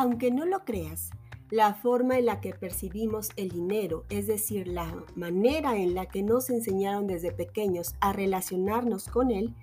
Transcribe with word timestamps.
Aunque 0.00 0.30
no 0.30 0.46
lo 0.46 0.64
creas, 0.64 1.10
la 1.50 1.74
forma 1.74 2.18
en 2.18 2.24
la 2.24 2.40
que 2.40 2.54
percibimos 2.54 3.28
el 3.36 3.50
dinero, 3.50 4.06
es 4.08 4.26
decir, 4.26 4.66
la 4.66 5.04
manera 5.14 5.76
en 5.76 5.94
la 5.94 6.06
que 6.06 6.22
nos 6.22 6.48
enseñaron 6.48 7.06
desde 7.06 7.32
pequeños 7.32 7.94
a 8.00 8.14
relacionarnos 8.14 9.08
con 9.08 9.30
él, 9.30 9.54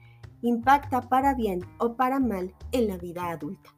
impacta 0.44 1.02
para 1.10 1.34
bien 1.34 1.66
o 1.80 1.96
para 1.96 2.20
mal 2.20 2.54
en 2.72 2.88
la 2.88 2.98
vida 2.98 3.32
adulta. 3.32 3.72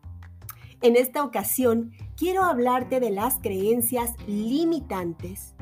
En 0.82 0.98
esta 0.98 1.24
ocasión, 1.24 1.94
quiero 2.18 2.44
hablarte 2.44 3.00
de 3.00 3.12
las 3.12 3.38
creencias 3.38 4.16
limitantes 4.28 5.56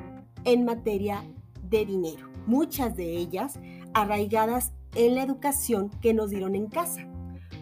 en 0.46 0.66
materia 0.66 1.24
de 1.70 1.86
dinero, 1.86 2.28
muchas 2.48 2.96
de 2.96 3.18
ellas 3.18 3.60
arraigadas 3.94 4.72
en 4.96 5.14
la 5.14 5.22
educación 5.22 5.92
que 6.02 6.16
nos 6.16 6.32
dieron 6.32 6.56
en 6.56 6.66
casa, 6.66 7.08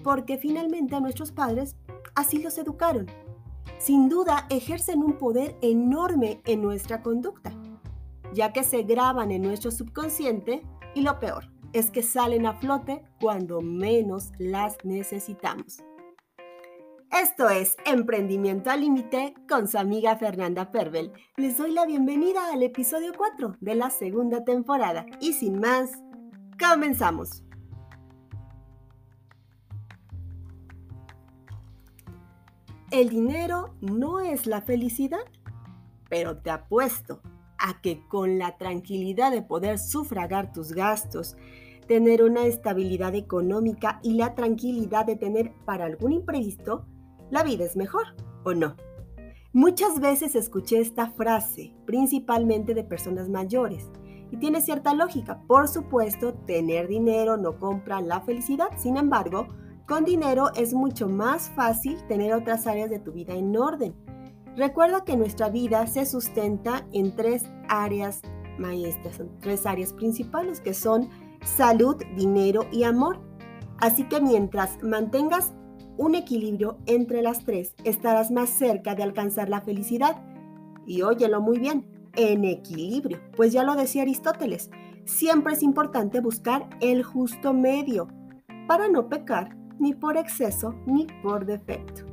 porque 0.06 0.38
finalmente 0.38 0.96
a 0.96 1.02
nuestros 1.02 1.34
padres 1.34 1.76
así 2.16 2.42
los 2.42 2.58
educaron. 2.58 3.08
Sin 3.78 4.10
duda 4.10 4.48
ejercen 4.50 5.04
un 5.04 5.18
poder 5.18 5.58
enorme 5.62 6.42
en 6.46 6.62
nuestra 6.62 7.02
conducta, 7.02 7.52
ya 8.34 8.54
que 8.54 8.64
se 8.64 8.84
graban 8.84 9.32
en 9.32 9.42
nuestro 9.42 9.72
subconsciente 9.72 10.64
y 10.94 11.02
lo 11.02 11.20
peor 11.20 11.52
es 11.74 11.92
que 11.92 12.04
salen 12.04 12.46
a 12.46 12.54
flote 12.54 13.04
cuando 13.20 13.62
menos 13.62 14.32
las 14.40 14.78
necesitamos. 14.84 15.84
Esto 17.12 17.50
es 17.50 17.78
Emprendimiento 17.86 18.70
al 18.70 18.82
Límite 18.82 19.36
con 19.48 19.68
su 19.68 19.78
amiga 19.78 20.18
Fernanda 20.18 20.72
Pervel. 20.72 21.14
Les 21.38 21.58
doy 21.58 21.72
la 21.72 21.86
bienvenida 21.86 22.52
al 22.52 22.62
episodio 22.62 23.14
4 23.16 23.56
de 23.62 23.76
la 23.76 23.90
segunda 23.90 24.44
temporada 24.44 25.06
y 25.22 25.32
sin 25.34 25.60
más, 25.60 25.92
comenzamos. 26.60 27.45
El 32.96 33.10
dinero 33.10 33.76
no 33.82 34.22
es 34.22 34.48
la 34.48 34.62
felicidad, 34.62 35.26
pero 36.08 36.38
te 36.38 36.50
apuesto 36.50 37.20
a 37.58 37.82
que 37.82 38.08
con 38.08 38.40
la 38.40 38.56
tranquilidad 38.56 39.34
de 39.34 39.42
poder 39.42 39.80
sufragar 39.80 40.54
tus 40.54 40.72
gastos, 40.72 41.36
tener 41.90 42.24
una 42.24 42.46
estabilidad 42.46 43.14
económica 43.14 44.00
y 44.02 44.14
la 44.14 44.34
tranquilidad 44.34 45.06
de 45.06 45.18
tener 45.18 45.52
para 45.66 45.84
algún 45.84 46.14
imprevisto, 46.14 46.86
la 47.32 47.44
vida 47.44 47.66
es 47.66 47.76
mejor, 47.76 48.16
¿o 48.46 48.54
no? 48.54 48.78
Muchas 49.52 50.00
veces 50.00 50.34
escuché 50.34 50.80
esta 50.80 51.12
frase, 51.12 51.74
principalmente 51.86 52.74
de 52.74 52.86
personas 52.86 53.28
mayores, 53.28 53.90
y 54.32 54.38
tiene 54.38 54.62
cierta 54.62 54.94
lógica. 54.94 55.42
Por 55.48 55.68
supuesto, 55.68 56.34
tener 56.46 56.88
dinero 56.88 57.36
no 57.36 57.60
compra 57.60 58.00
la 58.00 58.22
felicidad, 58.22 58.70
sin 58.78 58.96
embargo, 58.96 59.50
con 59.88 60.04
dinero 60.04 60.52
es 60.56 60.74
mucho 60.74 61.08
más 61.08 61.50
fácil 61.50 61.98
tener 62.08 62.34
otras 62.34 62.68
áreas 62.68 62.90
de 62.90 63.00
tu 63.00 63.12
vida 63.12 63.34
en 63.34 63.56
orden. 63.56 63.94
Recuerda 64.56 65.04
que 65.04 65.18
nuestra 65.18 65.50
vida 65.50 65.86
se 65.88 66.06
sustenta 66.06 66.88
en 66.94 67.16
tres 67.16 67.44
áreas 67.68 68.22
maestras, 68.58 69.22
tres 69.42 69.66
áreas 69.66 69.94
principales 69.94 70.62
que 70.62 70.74
son 70.74 71.10
salud, 71.44 71.98
dinero 72.16 72.66
y 72.72 72.84
amor. 72.84 73.20
Así 73.80 74.08
que 74.08 74.22
mientras 74.22 74.82
mantengas 74.82 75.54
un 75.98 76.16
equilibrio 76.16 76.78
entre 76.86 77.22
las 77.22 77.44
tres, 77.44 77.76
estarás 77.84 78.32
más 78.32 78.50
cerca 78.50 78.96
de 78.96 79.04
alcanzar 79.04 79.50
la 79.50 79.62
felicidad. 79.62 80.24
Y 80.88 81.02
óyelo 81.02 81.42
muy 81.42 81.60
bien, 81.60 81.86
en 82.16 82.46
equilibrio, 82.46 83.20
pues 83.36 83.52
ya 83.52 83.64
lo 83.64 83.76
decía 83.76 84.04
Aristóteles, 84.04 84.70
siempre 85.04 85.54
es 85.54 85.64
importante 85.64 86.22
buscar 86.22 86.70
el 86.80 87.04
justo 87.04 87.54
medio 87.54 88.08
para 88.68 88.88
no 88.88 89.10
pecar 89.10 89.56
ni 89.80 89.94
por 89.94 90.18
exceso 90.18 90.76
ni 90.86 91.08
por 91.24 91.46
defecto. 91.46 92.04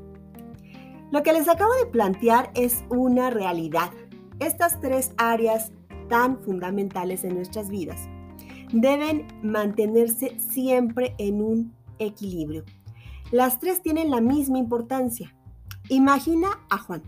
Lo 1.11 1.23
que 1.23 1.33
les 1.33 1.49
acabo 1.49 1.73
de 1.75 1.87
plantear 1.87 2.51
es 2.55 2.85
una 2.89 3.31
realidad. 3.31 3.91
Estas 4.41 4.81
tres 4.81 5.13
áreas 5.19 5.73
tan 6.09 6.39
fundamentales 6.43 7.25
en 7.25 7.35
nuestras 7.35 7.69
vidas 7.69 8.09
deben 8.73 9.27
mantenerse 9.43 10.39
siempre 10.41 11.15
en 11.19 11.43
un 11.43 11.75
equilibrio. 11.99 12.65
Las 13.31 13.59
tres 13.59 13.83
tienen 13.83 14.11
la 14.11 14.21
misma 14.21 14.59
importancia. 14.59 15.35
Imagina 15.89 16.49
a 16.71 16.79
Juan, 16.79 17.03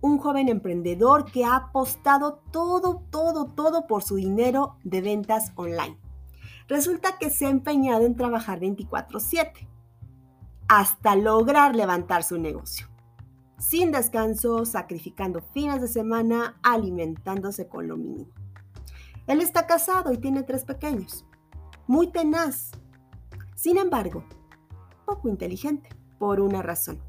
un 0.00 0.18
joven 0.18 0.48
emprendedor 0.48 1.30
que 1.30 1.44
ha 1.44 1.56
apostado 1.56 2.40
todo, 2.50 3.02
todo, 3.10 3.46
todo 3.46 3.86
por 3.86 4.02
su 4.02 4.16
dinero 4.16 4.76
de 4.84 5.00
ventas 5.02 5.52
online. 5.56 5.98
Resulta 6.68 7.18
que 7.18 7.30
se 7.30 7.46
ha 7.46 7.50
empeñado 7.50 8.06
en 8.06 8.16
trabajar 8.16 8.60
24/7 8.60 9.68
hasta 10.68 11.16
lograr 11.16 11.74
levantar 11.74 12.22
su 12.22 12.38
negocio. 12.38 12.88
Sin 13.58 13.92
descanso, 13.92 14.64
sacrificando 14.64 15.40
fines 15.40 15.80
de 15.80 15.88
semana, 15.88 16.58
alimentándose 16.62 17.68
con 17.68 17.88
lo 17.88 17.96
mínimo. 17.96 18.30
Él 19.26 19.40
está 19.40 19.66
casado 19.66 20.12
y 20.12 20.18
tiene 20.18 20.42
tres 20.42 20.64
pequeños. 20.64 21.24
Muy 21.86 22.08
tenaz. 22.08 22.70
Sin 23.54 23.78
embargo, 23.78 24.24
poco 25.04 25.28
inteligente, 25.28 25.88
por 26.18 26.40
una 26.40 26.62
razón. 26.62 27.00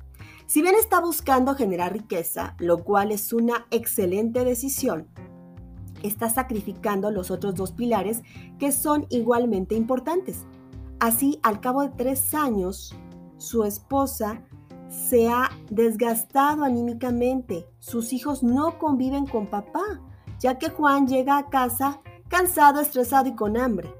Si 0.46 0.62
bien 0.62 0.76
está 0.76 1.02
buscando 1.02 1.56
generar 1.56 1.92
riqueza, 1.92 2.56
lo 2.60 2.84
cual 2.84 3.12
es 3.12 3.34
una 3.34 3.68
excelente 3.70 4.46
decisión, 4.46 5.10
está 6.04 6.30
sacrificando 6.30 7.12
los 7.12 7.32
otros 7.32 7.56
dos 7.56 7.72
pilares 7.72 8.22
que 8.58 8.72
son 8.72 9.06
igualmente 9.10 9.76
importantes. 9.76 10.46
Así, 11.00 11.40
al 11.44 11.60
cabo 11.60 11.82
de 11.82 11.90
tres 11.90 12.34
años, 12.34 12.96
su 13.38 13.64
esposa 13.64 14.44
se 14.90 15.28
ha 15.28 15.50
desgastado 15.70 16.64
anímicamente. 16.64 17.68
Sus 17.80 18.14
hijos 18.14 18.44
no 18.44 18.78
conviven 18.80 19.26
con 19.26 19.48
papá, 19.48 20.02
ya 20.40 20.58
que 20.58 20.70
Juan 20.70 21.08
llega 21.08 21.38
a 21.38 21.50
casa 21.50 22.02
cansado, 22.30 22.82
estresado 22.82 23.30
y 23.30 23.36
con 23.36 23.58
hambre. 23.58 23.94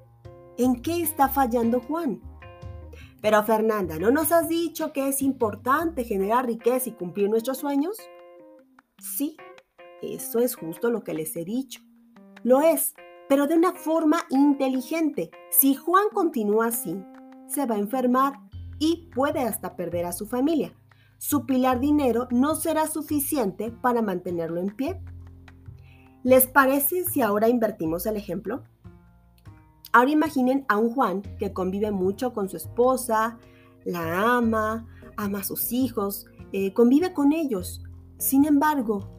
¿En 0.58 0.82
qué 0.82 1.02
está 1.02 1.30
fallando 1.30 1.82
Juan? 1.82 2.22
Pero 3.22 3.44
Fernanda, 3.44 3.98
¿no 4.00 4.12
nos 4.12 4.32
has 4.32 4.48
dicho 4.48 4.94
que 4.94 5.08
es 5.08 5.22
importante 5.22 6.04
generar 6.04 6.46
riqueza 6.46 6.90
y 6.90 6.94
cumplir 6.94 7.30
nuestros 7.30 7.58
sueños? 7.58 7.98
Sí, 9.00 9.38
eso 10.02 10.40
es 10.40 10.56
justo 10.56 10.90
lo 10.90 11.04
que 11.04 11.14
les 11.14 11.36
he 11.36 11.44
dicho. 11.44 11.82
Lo 12.44 12.62
es, 12.62 12.94
pero 13.28 13.48
de 13.48 13.56
una 13.56 13.74
forma 13.74 14.24
inteligente. 14.30 15.32
Si 15.50 15.76
Juan 15.76 16.06
continúa 16.14 16.68
así, 16.68 17.04
se 17.48 17.66
va 17.66 17.76
a 17.76 17.80
enfermar 17.80 18.47
y 18.80 19.10
puede 19.14 19.42
hasta 19.42 19.76
perder 19.76 20.06
a 20.06 20.12
su 20.12 20.26
familia. 20.26 20.74
Su 21.18 21.46
pilar 21.46 21.80
dinero 21.80 22.28
no 22.32 22.56
será 22.56 22.88
suficiente 22.88 23.72
para 23.72 24.02
mantenerlo 24.02 24.60
en 24.60 24.76
pie. 24.76 25.02
¿Les 26.24 26.48
parece 26.48 27.06
si 27.06 27.22
ahora 27.22 27.50
invertimos 27.50 28.06
el 28.06 28.18
ejemplo? 28.18 28.64
Ahora 29.94 30.12
imaginen 30.12 30.66
a 30.68 30.78
un 30.78 30.94
Juan 30.94 31.22
que 31.40 31.54
convive 31.54 31.92
mucho 31.92 32.34
con 32.34 32.50
su 32.50 32.58
esposa, 32.58 33.40
la 33.86 34.38
ama, 34.38 34.86
ama 35.16 35.40
a 35.40 35.44
sus 35.44 35.72
hijos, 35.72 36.28
eh, 36.52 36.74
convive 36.74 37.14
con 37.14 37.32
ellos. 37.32 37.82
Sin 38.18 38.46
embargo, 38.46 39.10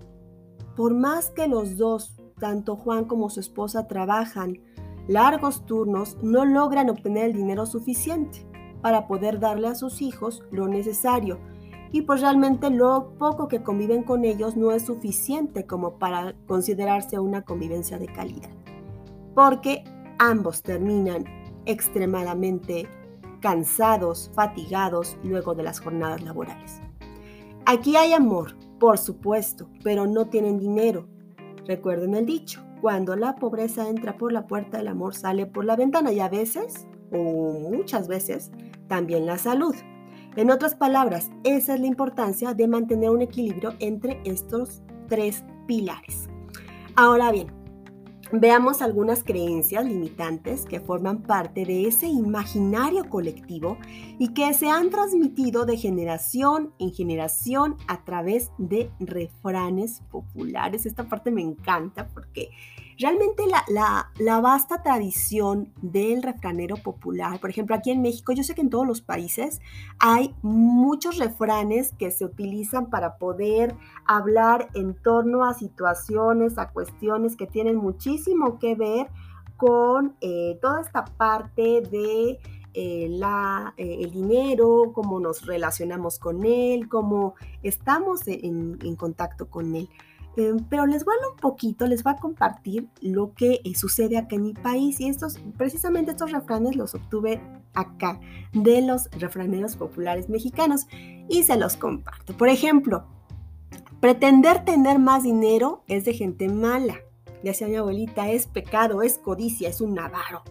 por 0.77 0.95
más 0.95 1.31
que 1.31 1.49
los 1.49 1.77
dos, 1.79 2.15
tanto 2.39 2.77
Juan 2.77 3.07
como 3.07 3.31
su 3.31 3.41
esposa, 3.41 3.89
trabajan 3.89 4.61
largos 5.09 5.67
turnos, 5.67 6.17
no 6.23 6.45
logran 6.45 6.91
obtener 6.91 7.25
el 7.25 7.33
dinero 7.33 7.67
suficiente 7.67 8.48
para 8.83 9.07
poder 9.07 9.41
darle 9.41 9.69
a 9.69 9.75
sus 9.75 10.03
hijos 10.03 10.43
lo 10.51 10.69
necesario. 10.69 11.39
Y 11.91 12.03
pues 12.03 12.21
realmente 12.21 12.71
lo 12.71 13.15
poco 13.19 13.49
que 13.49 13.63
conviven 13.63 14.03
con 14.03 14.25
ellos 14.25 14.57
no 14.57 14.73
es 14.73 14.85
suficiente 14.85 15.65
como 15.67 15.99
para 15.99 16.35
considerarse 16.47 17.19
una 17.19 17.43
convivencia 17.43 17.99
de 17.99 18.07
calidad. 18.07 18.51
Porque 19.35 19.85
ambos 20.19 20.63
terminan 20.63 21.25
extremadamente 21.65 22.89
cansados, 23.41 24.31
fatigados 24.35 25.17
luego 25.23 25.55
de 25.55 25.63
las 25.63 25.81
jornadas 25.81 26.23
laborales. 26.23 26.81
Aquí 27.67 27.97
hay 27.97 28.13
amor, 28.13 28.57
por 28.81 28.99
supuesto, 28.99 29.69
pero 29.85 30.07
no 30.07 30.27
tienen 30.27 30.59
dinero. 30.59 31.07
Recuerden 31.67 32.15
el 32.15 32.27
dicho, 32.27 32.65
cuando 32.81 33.17
la 33.17 33.37
pobreza 33.37 33.89
entra 33.89 34.17
por 34.17 34.33
la 34.33 34.47
puerta, 34.47 34.81
el 34.81 34.89
amor 34.89 35.15
sale 35.15 35.47
por 35.47 35.65
la 35.65 35.77
ventana 35.77 36.13
y 36.13 36.21
a 36.21 36.29
veces, 36.29 36.87
o 37.13 37.71
muchas 37.71 38.09
veces, 38.09 38.51
también 38.89 39.27
la 39.27 39.39
salud. 39.39 39.75
En 40.37 40.51
otras 40.51 40.75
palabras, 40.75 41.31
esa 41.45 41.75
es 41.75 41.81
la 41.81 41.87
importancia 41.87 42.55
de 42.55 42.69
mantener 42.69 43.11
un 43.11 43.23
equilibrio 43.23 43.75
entre 43.81 44.21
estos 44.25 44.83
tres 45.09 45.45
pilares. 45.67 46.29
Ahora 46.97 47.31
bien, 47.31 47.58
Veamos 48.33 48.83
algunas 48.83 49.25
creencias 49.25 49.87
limitantes 49.87 50.67
que 50.67 50.81
forman 50.81 51.23
parte 51.23 51.65
de 51.65 51.89
ese 51.89 52.09
imaginario 52.09 53.09
colectivo 53.09 53.79
y 54.19 54.35
que 54.35 54.53
se 54.53 54.69
han 54.69 54.91
transmitido 54.91 55.65
de 55.65 55.79
generación 55.79 56.75
en 56.79 56.93
generación 56.93 57.77
a 57.87 58.05
través 58.05 58.51
de 58.59 58.91
refranes 59.01 60.03
populares. 60.11 60.85
Esta 60.85 61.09
parte 61.09 61.31
me 61.31 61.41
encanta 61.41 62.09
porque 62.09 62.51
Realmente 63.01 63.45
la, 63.47 64.11
la, 64.19 64.41
vasta 64.41 64.83
tradición 64.83 65.73
del 65.81 66.21
refranero 66.21 66.77
popular, 66.77 67.39
por 67.39 67.49
ejemplo, 67.49 67.77
aquí 67.77 67.93
en 67.93 68.03
México, 68.03 68.33
yo 68.33 68.43
sé 68.43 68.57
que 68.57 68.61
en 68.61 68.71
todos 68.71 68.89
los 68.89 69.03
países 69.03 69.61
hay 70.01 70.35
muchos 70.43 71.17
refranes 71.17 71.93
que 71.93 72.11
se 72.11 72.25
utilizan 72.25 72.91
para 72.91 73.17
poder 73.19 73.77
hablar 74.05 74.69
en 74.75 75.01
torno 75.01 75.45
a 75.45 75.55
situaciones, 75.55 76.59
a 76.59 76.71
cuestiones 76.71 77.37
que 77.37 77.47
tienen 77.47 77.77
muchísimo 77.77 78.18
que 78.61 78.75
ver 78.75 79.09
con 79.57 80.17
eh, 80.21 80.59
toda 80.63 80.81
esta 80.81 81.05
parte 81.05 81.83
de 81.83 82.39
eh, 82.75 83.09
la, 83.11 83.75
eh, 83.77 83.99
el 84.01 84.13
dinero, 84.13 84.93
cómo 84.95 85.19
nos 85.19 85.45
relacionamos 85.45 86.19
con 86.19 86.45
él, 86.45 86.89
cómo 86.89 87.35
estamos 87.63 88.27
en, 88.29 88.79
en 88.83 88.97
contacto 88.97 89.51
con 89.51 89.75
él. 89.75 89.89
Pero 90.71 90.87
les 90.87 91.05
voy 91.05 91.15
a 91.15 91.17
hablar 91.17 91.31
un 91.33 91.41
poquito, 91.41 91.89
les 91.89 92.05
voy 92.05 92.13
a 92.13 92.17
compartir 92.17 92.87
lo 93.01 93.35
que 93.35 93.61
sucede 93.75 94.17
acá 94.17 94.37
en 94.37 94.45
mi 94.45 94.55
país 94.55 95.01
y 95.01 95.09
estos, 95.09 95.41
precisamente 95.57 96.13
estos 96.13 96.31
refranes 96.31 96.77
los 96.77 96.95
obtuve 96.95 97.41
acá 97.75 98.21
de 98.53 98.83
los 98.83 99.11
refraneros 99.11 99.75
populares 99.75 100.29
mexicanos 100.29 100.87
y 101.29 101.43
se 101.43 101.57
los 101.57 101.77
comparto. 101.77 102.37
Por 102.37 102.49
ejemplo, 102.49 103.05
pretender 103.99 104.65
tener 104.65 105.01
más 105.01 105.25
dinero 105.25 105.83
es 105.89 106.05
de 106.05 106.15
gente 106.15 106.49
mala. 106.49 106.95
Sea 107.43 107.69
mi 107.69 107.77
abuelita, 107.77 108.31
es 108.31 108.47
pecado, 108.47 109.03
es 109.03 109.19
codicia, 109.19 109.69
es 109.69 109.81
un 109.81 109.99
avaro. 109.99 110.43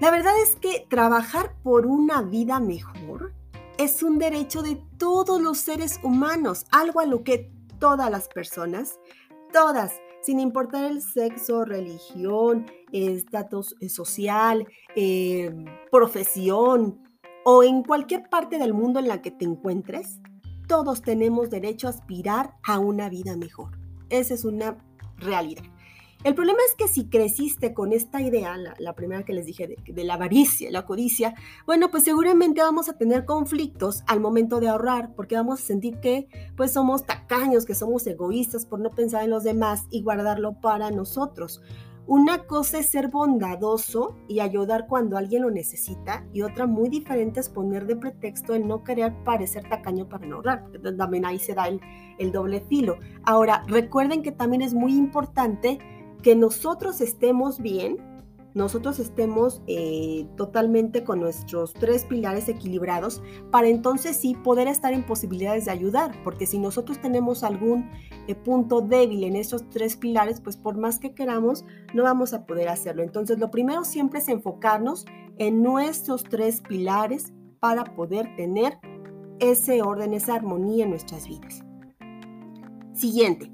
La 0.00 0.10
verdad 0.10 0.32
es 0.42 0.56
que 0.56 0.86
trabajar 0.88 1.54
por 1.62 1.86
una 1.86 2.22
vida 2.22 2.58
mejor 2.58 3.34
es 3.76 4.02
un 4.02 4.18
derecho 4.18 4.62
de 4.62 4.80
todos 4.98 5.40
los 5.40 5.58
seres 5.58 6.00
humanos, 6.02 6.66
algo 6.70 7.00
a 7.00 7.06
lo 7.06 7.22
que 7.22 7.50
todas 7.78 8.10
las 8.10 8.28
personas, 8.28 8.98
todas, 9.52 9.92
sin 10.22 10.38
importar 10.38 10.84
el 10.84 11.02
sexo, 11.02 11.64
religión, 11.64 12.66
estatus 12.92 13.74
eh, 13.80 13.88
social, 13.88 14.66
eh, 14.96 15.50
profesión 15.90 17.02
o 17.44 17.62
en 17.62 17.82
cualquier 17.82 18.28
parte 18.28 18.58
del 18.58 18.74
mundo 18.74 19.00
en 19.00 19.08
la 19.08 19.22
que 19.22 19.30
te 19.30 19.44
encuentres, 19.44 20.20
todos 20.68 21.02
tenemos 21.02 21.50
derecho 21.50 21.88
a 21.88 21.90
aspirar 21.90 22.54
a 22.62 22.78
una 22.78 23.08
vida 23.08 23.36
mejor. 23.36 23.78
Esa 24.08 24.34
es 24.34 24.44
una 24.44 24.76
realidad. 25.16 25.64
El 26.22 26.34
problema 26.34 26.58
es 26.68 26.74
que 26.74 26.86
si 26.86 27.06
creciste 27.08 27.72
con 27.72 27.94
esta 27.94 28.20
idea, 28.20 28.54
la, 28.78 28.92
primera 28.92 29.24
que 29.24 29.32
les 29.32 29.46
dije 29.46 29.78
de, 29.86 30.04
la 30.04 30.14
avaricia, 30.14 30.70
la 30.70 30.84
codicia, 30.84 31.34
bueno, 31.64 31.90
pues 31.90 32.04
seguramente 32.04 32.60
vamos 32.60 32.90
a 32.90 32.98
tener 32.98 33.24
conflictos 33.24 34.02
al 34.06 34.20
momento 34.20 34.60
de 34.60 34.68
ahorrar, 34.68 35.14
porque 35.14 35.36
vamos 35.36 35.60
a 35.60 35.64
sentir 35.64 35.98
que 36.00 36.28
pues 36.58 36.74
somos 36.74 37.06
tacaños, 37.06 37.64
que 37.64 37.74
somos 37.74 38.06
egoístas 38.06 38.66
por 38.66 38.80
no 38.80 38.90
pensar 38.90 39.24
en 39.24 39.30
los 39.30 39.44
demás 39.44 39.84
y 39.88 40.02
guardarlo 40.02 40.60
para 40.60 40.90
nosotros. 40.90 41.62
Una 42.06 42.44
cosa 42.44 42.80
es 42.80 42.90
ser 42.90 43.08
bondadoso 43.08 44.16
y 44.28 44.40
ayudar 44.40 44.88
cuando 44.88 45.16
alguien 45.16 45.42
lo 45.42 45.50
necesita 45.50 46.26
y 46.34 46.42
otra 46.42 46.66
muy 46.66 46.90
diferente 46.90 47.40
es 47.40 47.48
poner 47.48 47.86
de 47.86 47.96
pretexto 47.96 48.54
el 48.54 48.66
no 48.66 48.84
querer 48.84 49.14
parecer 49.24 49.66
tacaño 49.70 50.06
para 50.06 50.26
no 50.26 50.36
ahorrar, 50.36 50.66
también 50.98 51.24
ahí 51.24 51.38
se 51.38 51.54
da 51.54 51.68
el 51.68 52.32
doble 52.32 52.60
filo. 52.60 52.98
Ahora, 53.22 53.64
recuerden 53.68 54.22
que 54.22 54.32
también 54.32 54.60
es 54.60 54.74
muy 54.74 54.92
importante 54.92 55.78
que 56.22 56.34
nosotros 56.34 57.00
estemos 57.00 57.60
bien, 57.60 57.98
nosotros 58.54 58.98
estemos 58.98 59.62
eh, 59.66 60.26
totalmente 60.36 61.04
con 61.04 61.20
nuestros 61.20 61.72
tres 61.72 62.04
pilares 62.04 62.48
equilibrados 62.48 63.22
para 63.52 63.68
entonces 63.68 64.16
sí 64.16 64.34
poder 64.34 64.66
estar 64.66 64.92
en 64.92 65.06
posibilidades 65.06 65.66
de 65.66 65.70
ayudar, 65.70 66.12
porque 66.24 66.46
si 66.46 66.58
nosotros 66.58 67.00
tenemos 67.00 67.44
algún 67.44 67.88
eh, 68.26 68.34
punto 68.34 68.80
débil 68.80 69.24
en 69.24 69.36
esos 69.36 69.68
tres 69.70 69.96
pilares, 69.96 70.40
pues 70.40 70.56
por 70.56 70.76
más 70.76 70.98
que 70.98 71.14
queramos, 71.14 71.64
no 71.94 72.02
vamos 72.02 72.32
a 72.34 72.44
poder 72.44 72.68
hacerlo. 72.68 73.02
Entonces 73.02 73.38
lo 73.38 73.50
primero 73.50 73.84
siempre 73.84 74.18
es 74.18 74.28
enfocarnos 74.28 75.06
en 75.38 75.62
nuestros 75.62 76.24
tres 76.24 76.60
pilares 76.60 77.32
para 77.60 77.84
poder 77.84 78.34
tener 78.36 78.78
ese 79.38 79.82
orden, 79.82 80.12
esa 80.12 80.34
armonía 80.34 80.84
en 80.84 80.90
nuestras 80.90 81.28
vidas. 81.28 81.64
Siguiente, 82.94 83.50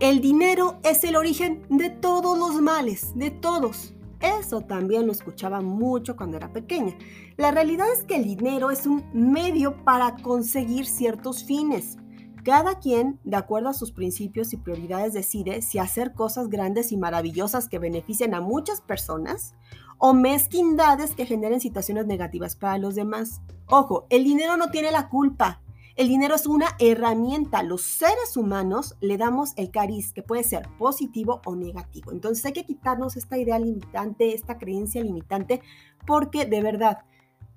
el 0.00 0.20
dinero 0.20 0.80
es 0.82 1.02
el 1.04 1.16
origen 1.16 1.64
de 1.70 1.88
todos 1.88 2.38
los 2.38 2.60
males, 2.60 3.12
de 3.14 3.30
todos. 3.30 3.94
Eso 4.20 4.60
también 4.60 5.06
lo 5.06 5.12
escuchaba 5.12 5.62
mucho 5.62 6.14
cuando 6.14 6.36
era 6.36 6.52
pequeña. 6.52 6.94
La 7.38 7.50
realidad 7.50 7.86
es 7.90 8.04
que 8.04 8.16
el 8.16 8.24
dinero 8.24 8.70
es 8.70 8.86
un 8.86 9.04
medio 9.14 9.82
para 9.84 10.16
conseguir 10.16 10.84
ciertos 10.84 11.44
fines. 11.44 11.96
Cada 12.44 12.80
quien, 12.80 13.18
de 13.24 13.36
acuerdo 13.36 13.70
a 13.70 13.74
sus 13.74 13.92
principios 13.92 14.52
y 14.52 14.58
prioridades, 14.58 15.14
decide 15.14 15.62
si 15.62 15.78
hacer 15.78 16.12
cosas 16.12 16.48
grandes 16.48 16.92
y 16.92 16.98
maravillosas 16.98 17.68
que 17.68 17.78
beneficien 17.78 18.34
a 18.34 18.42
muchas 18.42 18.82
personas 18.82 19.54
o 19.96 20.12
mezquindades 20.12 21.14
que 21.14 21.24
generen 21.24 21.60
situaciones 21.60 22.06
negativas 22.06 22.56
para 22.56 22.76
los 22.76 22.94
demás. 22.94 23.40
Ojo, 23.68 24.06
el 24.10 24.24
dinero 24.24 24.58
no 24.58 24.70
tiene 24.70 24.90
la 24.90 25.08
culpa. 25.08 25.62
El 25.96 26.08
dinero 26.08 26.34
es 26.34 26.46
una 26.46 26.70
herramienta. 26.80 27.62
Los 27.62 27.82
seres 27.82 28.36
humanos 28.36 28.96
le 29.00 29.16
damos 29.16 29.52
el 29.56 29.70
cariz, 29.70 30.12
que 30.12 30.24
puede 30.24 30.42
ser 30.42 30.68
positivo 30.76 31.40
o 31.46 31.54
negativo. 31.54 32.10
Entonces 32.10 32.44
hay 32.44 32.52
que 32.52 32.66
quitarnos 32.66 33.16
esta 33.16 33.38
idea 33.38 33.60
limitante, 33.60 34.34
esta 34.34 34.58
creencia 34.58 35.00
limitante, 35.04 35.62
porque 36.04 36.46
de 36.46 36.62
verdad, 36.62 36.98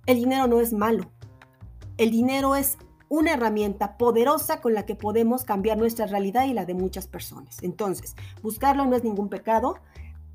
el 0.06 0.18
dinero 0.18 0.46
no 0.46 0.60
es 0.60 0.72
malo. 0.72 1.12
El 1.98 2.12
dinero 2.12 2.56
es 2.56 2.78
una 3.10 3.34
herramienta 3.34 3.98
poderosa 3.98 4.62
con 4.62 4.76
la 4.76 4.86
que 4.86 4.94
podemos 4.94 5.44
cambiar 5.44 5.80
nuestra 5.80 6.06
realidad 6.06 6.46
y 6.46 6.54
la 6.54 6.66
de 6.66 6.76
muchas 6.76 7.08
personas. 7.08 7.64
Entonces, 7.64 8.16
buscarlo 8.44 8.86
no 8.86 8.96
es 8.96 9.04
ningún 9.04 9.30
pecado. 9.30 9.80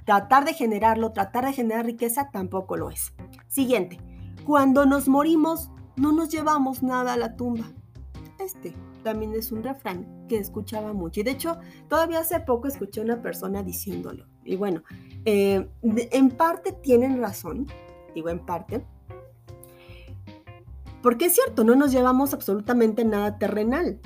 Tratar 0.05 0.45
de 0.45 0.55
generarlo, 0.55 1.13
tratar 1.13 1.45
de 1.45 1.53
generar 1.53 1.87
riqueza 1.87 2.31
tampoco 2.33 2.77
lo 2.77 2.91
es. 2.91 3.13
Siguiente, 3.47 4.01
cuando 4.45 4.87
nos 4.87 5.07
morimos, 5.07 5.71
no 5.95 6.11
nos 6.11 6.31
llevamos 6.31 6.83
nada 6.83 7.13
a 7.13 7.17
la 7.17 7.37
tumba 7.37 7.73
este 8.43 8.75
también 9.03 9.35
es 9.35 9.53
un 9.53 9.63
refrán 9.63 10.27
que 10.29 10.39
escuchaba 10.39 10.93
mucho. 10.93 11.21
Y 11.21 11.23
de 11.25 11.33
hecho, 11.33 11.59
todavía 11.89 12.21
hace 12.21 12.41
poco 12.41 12.69
escuché 12.69 13.01
a 13.01 13.05
una 13.05 13.23
persona 13.23 13.63
diciéndolo. 13.63 14.27
Y 14.45 14.57
bueno, 14.57 14.83
eh, 15.25 15.69
en 15.83 16.31
parte 16.31 16.73
tienen 16.73 17.21
razón, 17.21 17.67
digo 18.15 18.29
en 18.29 18.45
parte, 18.45 18.85
porque 21.03 21.27
es 21.27 21.35
cierto, 21.35 21.65
no 21.65 21.75
nos 21.75 21.91
llevamos 21.91 22.33
absolutamente 22.33 23.05
nada 23.05 23.39
terrenal. 23.39 24.01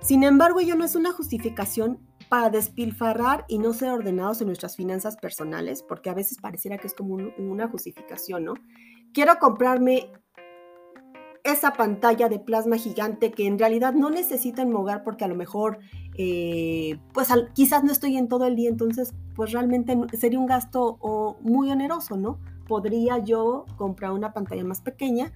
Sin 0.00 0.24
embargo, 0.24 0.60
ello 0.60 0.74
no 0.76 0.84
es 0.84 0.96
una 0.96 1.12
justificación 1.12 1.98
para 2.30 2.48
despilfarrar 2.48 3.44
y 3.48 3.58
no 3.58 3.74
ser 3.74 3.90
ordenados 3.90 4.40
en 4.40 4.46
nuestras 4.46 4.76
finanzas 4.76 5.16
personales, 5.16 5.82
porque 5.82 6.08
a 6.08 6.14
veces 6.14 6.38
pareciera 6.40 6.78
que 6.78 6.86
es 6.86 6.94
como 6.94 7.18
una 7.36 7.68
justificación, 7.68 8.44
¿no? 8.44 8.54
Quiero 9.12 9.38
comprarme 9.38 10.12
esa 11.44 11.72
pantalla 11.72 12.28
de 12.28 12.38
plasma 12.38 12.76
gigante 12.76 13.30
que 13.30 13.46
en 13.46 13.58
realidad 13.58 13.94
no 13.94 14.10
necesito 14.10 14.62
en 14.62 14.74
hogar 14.74 15.04
porque 15.04 15.24
a 15.24 15.28
lo 15.28 15.34
mejor 15.34 15.78
eh, 16.16 16.98
pues 17.12 17.28
quizás 17.54 17.84
no 17.84 17.92
estoy 17.92 18.16
en 18.16 18.28
todo 18.28 18.46
el 18.46 18.56
día, 18.56 18.68
entonces 18.68 19.14
pues 19.34 19.52
realmente 19.52 19.96
sería 20.18 20.38
un 20.38 20.46
gasto 20.46 20.98
muy 21.40 21.70
oneroso, 21.70 22.16
¿no? 22.16 22.38
Podría 22.66 23.18
yo 23.18 23.64
comprar 23.76 24.12
una 24.12 24.32
pantalla 24.32 24.64
más 24.64 24.80
pequeña, 24.80 25.32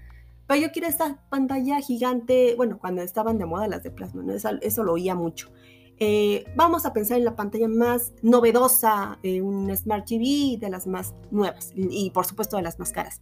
pero 0.46 0.60
yo 0.60 0.72
quiero 0.72 0.88
esta 0.88 1.18
pantalla 1.30 1.80
gigante, 1.80 2.54
bueno, 2.56 2.78
cuando 2.78 3.02
estaban 3.02 3.38
de 3.38 3.46
moda 3.46 3.66
las 3.66 3.82
de 3.82 3.90
plasma, 3.90 4.22
¿no? 4.22 4.34
eso, 4.34 4.84
lo 4.84 4.92
oía 4.92 5.14
mucho. 5.14 5.50
Eh, 5.98 6.44
vamos 6.56 6.86
a 6.86 6.92
pensar 6.92 7.18
en 7.18 7.24
la 7.24 7.36
pantalla 7.36 7.68
más 7.68 8.12
novedosa, 8.20 9.18
eh, 9.22 9.40
un 9.40 9.74
Smart 9.76 10.04
TV 10.06 10.58
de 10.58 10.68
las 10.68 10.88
más 10.88 11.14
nuevas 11.30 11.72
y 11.76 12.10
por 12.10 12.26
supuesto 12.26 12.56
de 12.56 12.64
las 12.64 12.80
más 12.80 12.90
caras 12.90 13.20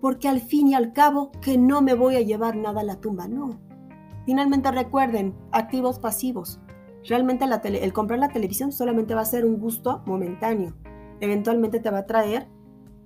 porque 0.00 0.28
al 0.28 0.40
fin 0.40 0.68
y 0.68 0.74
al 0.74 0.92
cabo 0.92 1.30
que 1.40 1.58
no 1.58 1.82
me 1.82 1.94
voy 1.94 2.16
a 2.16 2.20
llevar 2.20 2.56
nada 2.56 2.80
a 2.80 2.84
la 2.84 3.00
tumba, 3.00 3.28
no. 3.28 3.60
Finalmente 4.26 4.70
recuerden, 4.70 5.34
activos 5.52 5.98
pasivos. 5.98 6.60
Realmente 7.04 7.44
el 7.44 7.92
comprar 7.92 8.18
la 8.18 8.28
televisión 8.28 8.72
solamente 8.72 9.14
va 9.14 9.22
a 9.22 9.24
ser 9.24 9.44
un 9.44 9.58
gusto 9.58 10.02
momentáneo. 10.06 10.74
Eventualmente 11.20 11.80
te 11.80 11.90
va 11.90 11.98
a 11.98 12.06
traer 12.06 12.46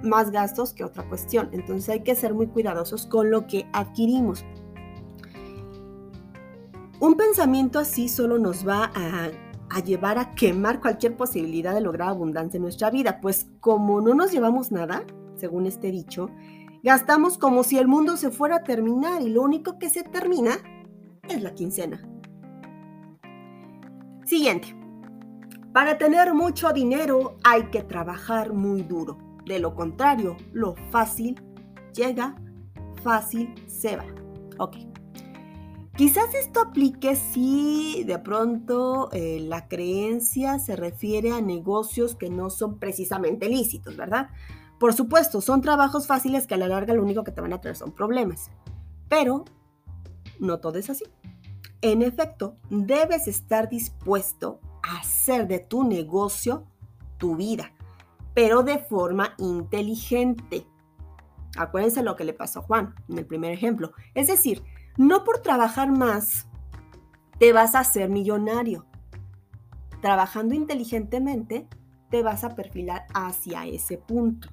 más 0.03 0.31
gastos 0.31 0.73
que 0.73 0.85
otra 0.85 1.09
cuestión. 1.09 1.49
Entonces 1.53 1.89
hay 1.89 2.01
que 2.01 2.15
ser 2.15 2.35
muy 2.35 2.49
cuidadosos 2.49 3.07
con 3.07 3.31
lo 3.31 3.47
que 3.47 3.67
adquirimos. 3.73 4.45
Un 7.01 7.15
pensamiento 7.17 7.79
así 7.79 8.09
solo 8.09 8.39
nos 8.39 8.67
va 8.67 8.93
a, 8.95 9.81
llevar 9.81 10.19
a 10.19 10.35
quemar 10.35 10.81
cualquier 10.81 11.17
posibilidad 11.17 11.75
de 11.75 11.81
lograr 11.81 12.11
abundancia 12.11 12.59
en 12.59 12.63
nuestra 12.63 12.91
vida, 12.91 13.21
pues 13.21 13.51
como 13.59 14.01
no 14.01 14.15
nos 14.15 14.31
llevamos 14.31 14.71
nada, 14.71 15.03
según 15.35 15.67
este 15.67 15.91
dicho, 15.91 16.31
Gastamos 16.83 17.39
como 17.39 17.63
si 17.63 17.79
el 17.79 17.87
mundo 17.87 18.17
se 18.17 18.31
fuera 18.31 18.57
a 18.57 18.65
terminar 18.65 19.23
y 19.23 19.29
lo 19.29 19.43
único 19.43 19.79
que 19.79 19.89
se 19.89 20.03
termina 20.03 20.59
es 21.29 21.41
la 21.41 21.55
quincena. 21.55 22.03
Siguiente. 24.25 24.77
Para 25.73 25.97
tener 25.97 26.35
mucho 26.35 26.73
dinero 26.73 27.37
hay 27.45 27.71
que 27.71 27.83
trabajar 27.83 28.53
muy 28.53 28.83
duro. 28.83 29.17
De 29.47 29.61
lo 29.61 29.75
contrario, 29.75 30.37
lo 30.53 30.75
fácil 30.91 31.41
llega, 31.95 32.35
fácil 33.03 33.55
se 33.69 33.97
va. 33.97 34.07
Ok. 34.59 34.77
Quizás 35.97 36.35
esto 36.35 36.61
aplique 36.61 37.15
si 37.15 38.03
de 38.05 38.19
pronto 38.19 39.09
eh, 39.13 39.39
la 39.41 39.69
creencia 39.69 40.59
se 40.59 40.75
refiere 40.75 41.33
a 41.33 41.41
negocios 41.41 42.17
que 42.17 42.29
no 42.29 42.51
son 42.51 42.79
precisamente 42.79 43.49
lícitos, 43.49 43.97
¿verdad? 43.97 44.31
Por 44.83 44.95
supuesto, 44.95 45.41
son 45.41 45.61
trabajos 45.61 46.09
fáciles 46.09 46.49
que 46.49 46.55
a 46.55 46.57
la 46.57 46.67
larga 46.67 46.93
lo 46.93 47.05
único 47.05 47.23
que 47.23 47.31
te 47.31 47.41
van 47.41 47.53
a 47.53 47.61
traer 47.61 47.77
son 47.77 47.93
problemas. 47.93 48.51
Pero 49.09 49.45
no 50.41 50.59
todo 50.59 50.77
es 50.77 50.91
así. 50.91 51.05
En 51.83 52.03
efecto, 52.03 52.57
debes 52.69 53.29
estar 53.29 53.69
dispuesto 53.69 54.59
a 54.83 54.99
hacer 54.99 55.47
de 55.47 55.61
tu 55.61 55.85
negocio 55.85 56.67
tu 57.17 57.37
vida, 57.37 57.73
pero 58.35 58.65
de 58.65 58.81
forma 58.81 59.35
inteligente. 59.39 60.67
Acuérdense 61.57 62.03
lo 62.03 62.17
que 62.17 62.25
le 62.25 62.33
pasó 62.33 62.59
a 62.59 62.63
Juan 62.65 62.93
en 63.09 63.19
el 63.19 63.25
primer 63.25 63.53
ejemplo. 63.53 63.93
Es 64.15 64.27
decir, 64.27 64.65
no 64.97 65.23
por 65.23 65.43
trabajar 65.43 65.93
más 65.93 66.49
te 67.39 67.53
vas 67.53 67.77
a 67.77 67.79
hacer 67.79 68.09
millonario. 68.09 68.85
Trabajando 70.01 70.57
inteligentemente 70.57 71.69
te 72.11 72.25
vas 72.25 72.43
a 72.43 72.57
perfilar 72.57 73.07
hacia 73.15 73.65
ese 73.65 73.97
punto. 73.97 74.49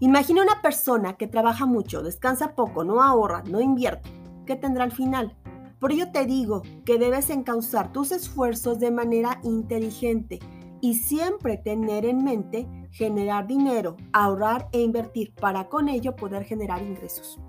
Imagina 0.00 0.42
una 0.42 0.62
persona 0.62 1.16
que 1.16 1.26
trabaja 1.26 1.66
mucho, 1.66 2.02
descansa 2.02 2.54
poco, 2.54 2.84
no 2.84 3.02
ahorra, 3.02 3.42
no 3.48 3.60
invierte. 3.60 4.10
¿Qué 4.46 4.56
tendrá 4.56 4.84
al 4.84 4.92
final? 4.92 5.36
Por 5.78 5.92
ello 5.92 6.12
te 6.12 6.26
digo 6.26 6.62
que 6.84 6.98
debes 6.98 7.30
encauzar 7.30 7.92
tus 7.92 8.12
esfuerzos 8.12 8.78
de 8.78 8.90
manera 8.90 9.40
inteligente 9.42 10.38
y 10.80 10.94
siempre 10.94 11.56
tener 11.56 12.04
en 12.04 12.24
mente 12.24 12.68
generar 12.90 13.46
dinero, 13.46 13.96
ahorrar 14.12 14.68
e 14.72 14.80
invertir 14.80 15.34
para 15.34 15.68
con 15.68 15.88
ello 15.88 16.14
poder 16.14 16.44
generar 16.44 16.82
ingresos. 16.82 17.40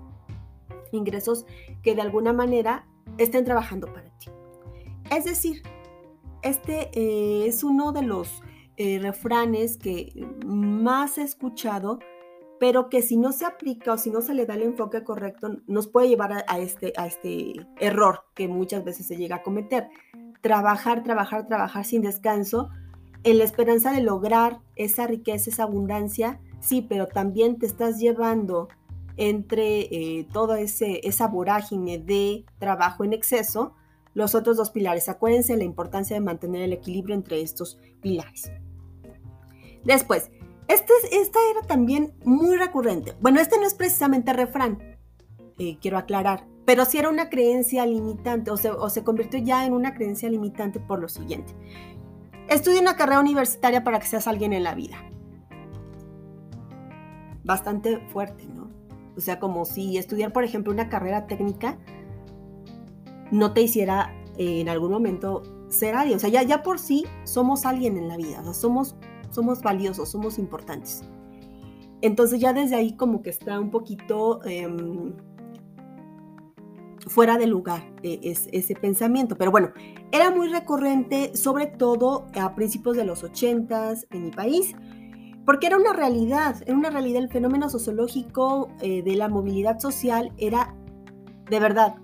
Ingresos 0.92 1.46
que 1.82 1.94
de 1.94 2.02
alguna 2.02 2.32
manera 2.32 2.86
estén 3.18 3.44
trabajando 3.44 3.86
para 3.92 4.08
ti. 4.18 4.26
Es 5.10 5.24
decir, 5.24 5.62
este 6.42 6.90
eh, 6.92 7.46
es 7.46 7.62
uno 7.62 7.92
de 7.92 8.02
los 8.02 8.42
eh, 8.76 8.98
refranes 9.00 9.76
que 9.76 10.12
más 10.44 11.18
he 11.18 11.22
escuchado 11.22 11.98
pero 12.60 12.88
que 12.88 13.02
si 13.02 13.16
no 13.16 13.32
se 13.32 13.44
aplica 13.44 13.92
o 13.92 13.98
si 13.98 14.10
no 14.10 14.20
se 14.20 14.34
le 14.34 14.46
da 14.46 14.54
el 14.54 14.62
enfoque 14.62 15.02
correcto, 15.02 15.56
nos 15.66 15.88
puede 15.88 16.08
llevar 16.08 16.44
a, 16.46 16.58
este, 16.58 16.92
a 16.96 17.06
este 17.06 17.66
error 17.78 18.24
que 18.34 18.48
muchas 18.48 18.84
veces 18.84 19.06
se 19.06 19.16
llega 19.16 19.36
a 19.36 19.42
cometer. 19.42 19.88
Trabajar, 20.40 21.02
trabajar, 21.02 21.46
trabajar 21.46 21.84
sin 21.84 22.02
descanso, 22.02 22.70
en 23.24 23.38
la 23.38 23.44
esperanza 23.44 23.90
de 23.92 24.02
lograr 24.02 24.60
esa 24.76 25.06
riqueza, 25.06 25.50
esa 25.50 25.62
abundancia, 25.64 26.40
sí, 26.60 26.82
pero 26.82 27.08
también 27.08 27.58
te 27.58 27.66
estás 27.66 27.98
llevando 27.98 28.68
entre 29.16 29.80
eh, 29.80 30.26
toda 30.32 30.60
esa 30.60 31.26
vorágine 31.28 31.98
de 31.98 32.44
trabajo 32.58 33.04
en 33.04 33.12
exceso, 33.12 33.74
los 34.12 34.34
otros 34.34 34.56
dos 34.56 34.70
pilares. 34.70 35.08
Acuérdense 35.08 35.56
la 35.56 35.64
importancia 35.64 36.14
de 36.14 36.20
mantener 36.20 36.62
el 36.62 36.72
equilibrio 36.72 37.14
entre 37.14 37.40
estos 37.40 37.78
pilares. 38.00 38.52
Después, 39.84 40.30
este, 40.68 40.92
esta 41.12 41.38
era 41.50 41.62
también 41.62 42.14
muy 42.24 42.56
recurrente. 42.56 43.14
Bueno, 43.20 43.40
este 43.40 43.58
no 43.58 43.66
es 43.66 43.74
precisamente 43.74 44.32
refrán, 44.32 44.78
eh, 45.58 45.78
quiero 45.80 45.98
aclarar, 45.98 46.46
pero 46.64 46.84
sí 46.84 46.98
era 46.98 47.10
una 47.10 47.28
creencia 47.28 47.84
limitante 47.86 48.50
o 48.50 48.56
se, 48.56 49.04
convirtió 49.04 49.38
ya 49.40 49.66
en 49.66 49.72
una 49.72 49.94
creencia 49.94 50.28
limitante 50.30 50.80
por 50.80 51.00
lo 51.00 51.08
siguiente. 51.08 51.54
Estudia 52.48 52.80
una 52.80 52.96
carrera 52.96 53.20
universitaria 53.20 53.84
para 53.84 53.98
que 53.98 54.06
seas 54.06 54.26
alguien 54.26 54.52
en 54.52 54.64
la 54.64 54.74
vida. 54.74 54.96
Bastante 57.44 57.98
fuerte, 58.08 58.46
¿no? 58.46 58.70
O 59.16 59.20
sea, 59.20 59.38
como 59.38 59.64
si 59.64 59.98
estudiar, 59.98 60.32
por 60.32 60.44
ejemplo, 60.44 60.72
una 60.72 60.88
carrera 60.88 61.26
técnica 61.26 61.78
no 63.30 63.52
te 63.52 63.62
hiciera 63.62 64.14
eh, 64.36 64.60
en 64.60 64.68
algún 64.68 64.90
momento 64.90 65.42
ser 65.68 65.94
alguien. 65.94 66.16
O 66.16 66.20
sea, 66.20 66.30
ya, 66.30 66.42
ya 66.42 66.62
por 66.62 66.78
sí 66.78 67.06
somos 67.24 67.66
alguien 67.66 67.96
en 67.96 68.08
la 68.08 68.16
vida. 68.16 68.40
O 68.40 68.44
sea, 68.44 68.54
somos 68.54 68.96
somos 69.34 69.62
valiosos, 69.62 70.10
somos 70.10 70.38
importantes. 70.38 71.02
Entonces 72.00 72.40
ya 72.40 72.52
desde 72.52 72.76
ahí 72.76 72.96
como 72.96 73.22
que 73.22 73.30
está 73.30 73.58
un 73.58 73.70
poquito 73.70 74.44
em, 74.44 75.14
fuera 77.06 77.38
de 77.38 77.46
lugar 77.46 77.82
eh, 78.02 78.20
ese 78.22 78.74
pensamiento. 78.74 79.36
Pero 79.36 79.50
bueno, 79.50 79.70
era 80.12 80.30
muy 80.30 80.48
recurrente, 80.48 81.36
sobre 81.36 81.66
todo 81.66 82.26
a 82.34 82.54
principios 82.54 82.96
de 82.96 83.04
los 83.04 83.22
80 83.22 83.94
en 84.10 84.24
mi 84.24 84.30
país, 84.30 84.74
porque 85.44 85.66
era 85.66 85.76
una 85.76 85.92
realidad, 85.92 86.56
era 86.66 86.76
una 86.76 86.90
realidad 86.90 87.22
el 87.22 87.30
fenómeno 87.30 87.68
sociológico 87.68 88.68
eh, 88.80 89.02
de 89.02 89.14
la 89.16 89.28
movilidad 89.28 89.78
social 89.78 90.32
era 90.38 90.74
de 91.50 91.60
verdad. 91.60 91.96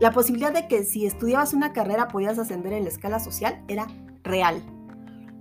La 0.00 0.12
posibilidad 0.12 0.52
de 0.52 0.68
que 0.68 0.84
si 0.84 1.06
estudiabas 1.06 1.52
una 1.52 1.72
carrera 1.72 2.08
podías 2.08 2.38
ascender 2.38 2.72
en 2.72 2.84
la 2.84 2.88
escala 2.88 3.18
social 3.18 3.62
era 3.68 3.86
real. 4.22 4.62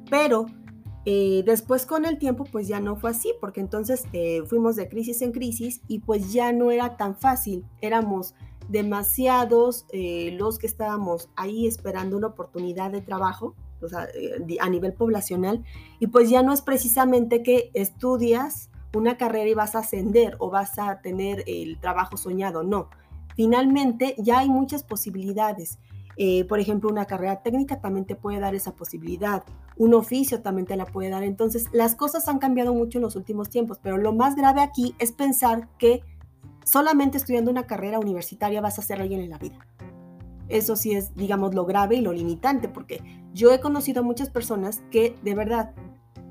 Pero 0.10 0.48
eh, 1.10 1.42
después 1.46 1.86
con 1.86 2.04
el 2.04 2.18
tiempo 2.18 2.44
pues 2.44 2.68
ya 2.68 2.82
no 2.82 2.98
fue 2.98 3.12
así, 3.12 3.34
porque 3.40 3.62
entonces 3.62 4.04
eh, 4.12 4.44
fuimos 4.46 4.76
de 4.76 4.90
crisis 4.90 5.22
en 5.22 5.32
crisis 5.32 5.80
y 5.88 6.00
pues 6.00 6.34
ya 6.34 6.52
no 6.52 6.70
era 6.70 6.98
tan 6.98 7.16
fácil, 7.16 7.64
éramos 7.80 8.36
demasiados 8.68 9.86
eh, 9.94 10.36
los 10.38 10.60
que 10.60 10.68
estábamos 10.68 11.30
ahí 11.38 11.66
esperando 11.66 12.18
una 12.18 12.28
oportunidad 12.28 12.92
de 12.92 13.00
trabajo 13.00 13.56
a 14.60 14.70
nivel 14.70 14.92
poblacional 14.92 15.64
y 16.00 16.08
pues 16.08 16.30
ya 16.30 16.44
no 16.44 16.52
es 16.52 16.62
precisamente 16.62 17.42
que 17.42 17.72
estudias 17.74 18.70
una 18.94 19.16
carrera 19.16 19.48
y 19.48 19.54
vas 19.54 19.76
a 19.76 19.80
ascender 19.80 20.36
o 20.40 20.50
vas 20.50 20.78
a 20.78 21.00
tener 21.00 21.46
el 21.48 21.80
trabajo 21.80 22.18
soñado, 22.18 22.64
no. 22.64 22.90
Finalmente 23.34 24.14
ya 24.18 24.40
hay 24.40 24.50
muchas 24.50 24.84
posibilidades. 24.84 25.80
Por 26.48 26.60
ejemplo, 26.60 26.90
una 26.90 27.06
carrera 27.06 27.42
técnica 27.44 27.80
también 27.80 28.06
te 28.06 28.16
puede 28.16 28.40
dar 28.40 28.56
esa 28.56 28.74
posibilidad 28.74 29.44
un 29.78 29.94
oficio 29.94 30.42
también 30.42 30.66
te 30.66 30.76
la 30.76 30.86
puede 30.86 31.10
dar. 31.10 31.24
Entonces, 31.24 31.68
las 31.72 31.96
cosas 31.96 32.28
han 32.28 32.40
cambiado 32.40 32.74
mucho 32.74 32.98
en 32.98 33.04
los 33.04 33.16
últimos 33.16 33.50
tiempos, 33.50 33.80
pero 33.82 33.98
lo 33.98 34.14
más 34.14 34.36
grave 34.36 34.62
aquí 34.62 34.96
es 35.00 35.12
pensar 35.12 35.70
que 35.78 36.02
solamente 36.66 37.18
estudiando 37.18 37.52
una 37.52 37.68
carrera 37.68 38.00
universitaria 38.00 38.62
vas 38.62 38.80
a 38.80 38.82
ser 38.82 39.02
alguien 39.02 39.22
en 39.22 39.30
la 39.30 39.38
vida. 39.38 39.68
Eso 40.50 40.76
sí 40.76 40.94
es, 40.94 41.14
digamos, 41.16 41.54
lo 41.54 41.66
grave 41.66 41.98
y 41.98 42.02
lo 42.02 42.14
limitante, 42.14 42.70
porque 42.70 43.02
yo 43.34 43.52
he 43.52 43.60
conocido 43.60 44.02
a 44.02 44.04
muchas 44.04 44.30
personas 44.30 44.82
que 44.92 45.16
de 45.22 45.36
verdad 45.36 45.74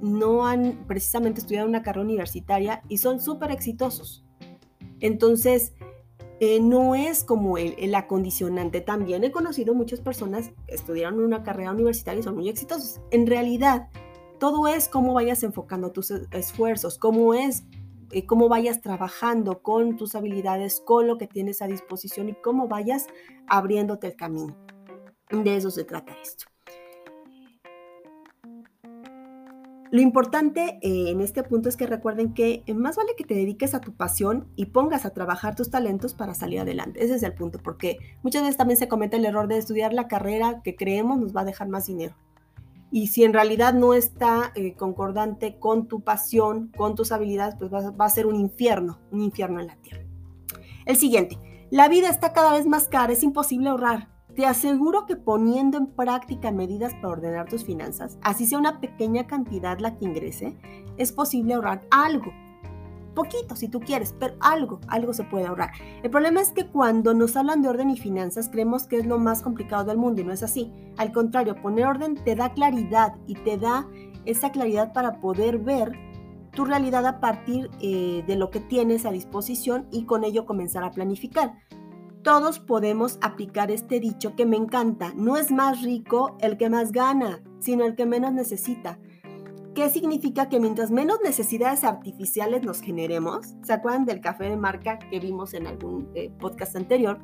no 0.01 0.47
han 0.47 0.85
precisamente 0.87 1.41
estudiado 1.41 1.69
una 1.69 1.83
carrera 1.83 2.05
universitaria 2.05 2.83
y 2.89 2.99
son 2.99 3.21
súper 3.21 3.51
exitosos. 3.51 4.25
Entonces, 5.01 5.75
eh, 6.39 6.61
no 6.61 6.95
es 6.95 7.25
como 7.25 7.57
el, 7.57 7.95
acondicionante. 7.95 8.81
También 8.81 9.25
he 9.25 9.33
conocido 9.33 9.75
muchas 9.75 10.01
personas 10.01 10.51
que 10.67 10.75
estudiaron 10.75 11.21
una 11.21 11.43
carrera 11.43 11.73
universitaria 11.73 12.21
y 12.21 12.23
son 12.23 12.37
muy 12.37 12.49
exitosos. 12.49 13.01
En 13.11 13.27
realidad, 13.27 13.89
todo 14.39 14.69
es 14.69 14.89
cómo 14.89 15.15
vayas 15.15 15.43
enfocando 15.43 15.93
tus 15.93 16.11
esfuerzos, 16.11 16.99
cómo 16.99 17.33
es, 17.33 17.65
eh, 18.11 18.27
cómo 18.27 18.49
vayas 18.49 18.83
trabajando 18.83 19.63
con 19.63 19.97
tus 19.97 20.15
habilidades, 20.15 20.83
con 20.85 21.07
lo 21.07 21.17
que 21.17 21.27
tienes 21.27 21.63
a 21.63 21.69
disposición 21.69 22.29
y 22.29 22.35
cómo 22.35 22.69
vayas 22.69 23.07
abriéndote 23.47 24.09
el 24.09 24.17
camino. 24.17 24.57
De 25.31 25.57
eso 25.57 25.71
se 25.71 25.85
trata 25.85 26.13
esto. 26.23 26.47
Lo 29.91 30.01
importante 30.01 30.79
eh, 30.83 31.11
en 31.11 31.21
este 31.21 31.43
punto 31.43 31.69
es 31.69 31.77
que 31.77 31.87
recuerden 31.87 32.35
que 32.35 32.63
eh, 32.67 32.75
más 32.75 32.97
vale 32.97 33.15
que 33.17 33.25
te 33.25 33.35
dediques 33.35 33.75
a 33.75 33.81
tu 33.81 33.95
pasión 33.95 34.49
y 34.57 34.67
pongas 34.67 35.05
a 35.05 35.11
trabajar 35.11 35.55
tus 35.55 35.71
talentos 35.71 36.15
para 36.15 36.35
salir 36.35 36.61
adelante. 36.61 37.05
Ese 37.05 37.15
es 37.15 37.23
el 37.23 37.35
punto, 37.35 37.59
porque 37.63 37.99
muchas 38.23 38.43
veces 38.43 38.57
también 38.57 38.79
se 38.79 38.89
comete 38.89 39.17
el 39.17 39.25
error 39.25 39.49
de 39.49 39.59
estudiar 39.59 39.93
la 39.93 40.09
carrera 40.09 40.61
que 40.63 40.77
creemos 40.77 41.19
nos 41.19 41.35
va 41.35 41.43
a 41.43 41.45
dejar 41.45 41.69
más 41.69 41.87
dinero. 41.87 42.15
Y 42.91 43.09
si 43.09 43.25
en 43.25 43.33
realidad 43.33 43.75
no 43.75 43.95
está 43.95 44.53
eh, 44.55 44.75
concordante 44.75 45.59
con 45.59 45.87
tu 45.87 46.01
pasión, 46.01 46.73
con 46.77 46.95
tus 46.95 47.13
habilidades, 47.13 47.57
pues 47.57 47.73
va, 47.73 47.91
va 47.91 48.05
a 48.05 48.11
ser 48.11 48.27
un 48.27 48.37
infierno, 48.37 48.99
un 49.11 49.23
infierno 49.23 49.61
en 49.61 49.67
la 49.69 49.77
tierra. 49.77 50.05
El 50.85 50.97
siguiente, 50.97 51.39
la 51.71 51.89
vida 51.89 52.09
está 52.09 52.33
cada 52.33 52.53
vez 52.53 52.67
más 52.67 52.89
cara, 52.89 53.13
es 53.13 53.23
imposible 53.23 53.69
ahorrar. 53.69 54.16
Te 54.37 54.45
aseguro 54.45 55.07
que 55.07 55.17
poniendo 55.17 55.79
en 55.79 55.87
práctica 55.87 56.53
medidas 56.53 56.93
para 56.97 57.09
ordenar 57.09 57.49
tus 57.49 57.65
finanzas, 57.65 58.19
así 58.21 58.45
sea 58.45 58.59
una 58.59 58.83
pequeña 58.83 59.27
cantidad 59.27 59.79
la 59.79 59.97
que 59.97 60.05
ingrese, 60.05 60.59
es 60.99 61.11
posible 61.11 61.55
ahorrar 61.55 61.87
algo. 61.91 62.35
Poquito 63.15 63.57
si 63.57 63.69
tú 63.69 63.81
quieres, 63.81 64.15
pero 64.21 64.35
algo, 64.41 64.79
algo 64.89 65.15
se 65.15 65.25
puede 65.25 65.47
ahorrar. 65.47 65.71
El 66.03 66.11
problema 66.11 66.43
es 66.43 66.51
que 66.51 66.67
cuando 66.67 67.15
nos 67.15 67.35
hablan 67.35 67.63
de 67.63 67.71
orden 67.71 67.89
y 67.89 67.97
finanzas 67.97 68.51
creemos 68.51 68.87
que 68.87 68.99
es 68.99 69.07
lo 69.07 69.19
más 69.19 69.41
complicado 69.41 69.85
del 69.85 69.97
mundo 69.97 70.21
y 70.21 70.25
no 70.25 70.35
es 70.35 70.43
así. 70.43 70.71
Al 70.99 71.13
contrario, 71.13 71.57
poner 71.63 71.87
orden 71.87 72.15
te 72.23 72.35
da 72.35 72.53
claridad 72.53 73.15
y 73.27 73.37
te 73.37 73.57
da 73.57 73.89
esa 74.27 74.53
claridad 74.53 74.93
para 74.93 75.19
poder 75.19 75.57
ver 75.57 75.93
tu 76.51 76.67
realidad 76.67 77.07
a 77.07 77.21
partir 77.21 77.71
eh, 77.81 78.23
de 78.27 78.37
lo 78.37 78.51
que 78.51 78.61
tienes 78.61 79.07
a 79.07 79.13
disposición 79.13 79.87
y 79.91 80.05
con 80.05 80.25
ello 80.25 80.45
comenzar 80.45 80.85
a 80.85 80.91
planificar. 80.91 81.55
Todos 82.27 82.59
podemos 82.59 83.21
aplicar 83.23 83.71
este 83.71 84.01
dicho 84.01 84.35
que 84.35 84.47
me 84.47 84.57
encanta. 84.57 85.13
No 85.15 85.37
es 85.37 85.53
más 85.53 85.83
rico 85.83 86.37
el 86.41 86.57
que 86.57 86.69
más 86.69 86.91
gana, 86.91 87.41
sino 87.61 87.85
el 87.85 87.95
que 87.95 88.05
menos 88.05 88.33
necesita. 88.33 88.99
¿Qué 89.77 89.89
significa 89.91 90.49
que 90.49 90.59
mientras 90.59 90.91
menos 90.91 91.21
necesidades 91.23 91.85
artificiales 91.85 92.65
nos 92.65 92.81
generemos? 92.81 93.55
¿Se 93.63 93.73
acuerdan 93.73 94.07
del 94.07 94.21
café 94.21 94.51
de 94.51 94.57
marca 94.57 94.99
que 94.99 95.21
vimos 95.21 95.55
en 95.55 95.69
algún 95.69 96.11
eh, 96.17 96.33
podcast 96.41 96.75
anterior? 96.75 97.21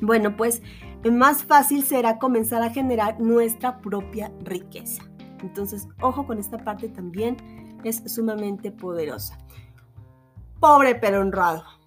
Bueno, 0.00 0.36
pues 0.36 0.62
más 1.10 1.42
fácil 1.42 1.82
será 1.82 2.20
comenzar 2.20 2.62
a 2.62 2.70
generar 2.70 3.18
nuestra 3.18 3.80
propia 3.80 4.30
riqueza. 4.44 5.02
Entonces, 5.42 5.88
ojo 6.00 6.24
con 6.24 6.38
esta 6.38 6.58
parte 6.58 6.88
también, 6.88 7.36
es 7.82 8.00
sumamente 8.06 8.70
poderosa. 8.70 9.36
Pobre 10.60 10.94
pero 10.94 11.20
honrado. 11.20 11.79